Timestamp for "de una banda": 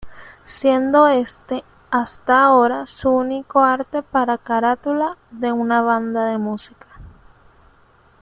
5.29-6.25